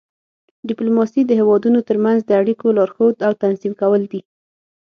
ډیپلوماسي 0.69 1.21
د 1.25 1.31
هیوادونو 1.39 1.79
ترمنځ 1.89 2.19
د 2.25 2.31
اړیکو 2.41 2.75
لارښود 2.77 3.15
او 3.27 3.31
تنظیم 3.43 3.73
کول 3.81 4.01
دي 4.11 4.21